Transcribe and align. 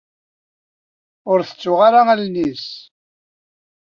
Ur 1.31 1.39
tettuɣ 1.43 1.79
ara 1.87 1.99
allen-nni-ines. 2.13 2.67